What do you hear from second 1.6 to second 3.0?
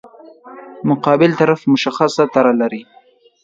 مشخصه طرح لري.